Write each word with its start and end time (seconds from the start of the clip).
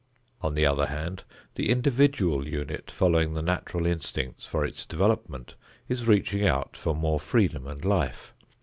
On 0.41 0.55
the 0.55 0.65
other 0.65 0.87
hand, 0.87 1.25
the 1.53 1.69
individual 1.69 2.47
unit 2.47 2.89
following 2.89 3.33
the 3.33 3.41
natural 3.43 3.85
instincts 3.85 4.47
for 4.47 4.65
its 4.65 4.83
development 4.83 5.53
is 5.87 6.07
reaching 6.07 6.43
out 6.43 6.75
for 6.75 6.95
more 6.95 7.19
freedom 7.19 7.67
and 7.67 7.85
life. 7.85 8.33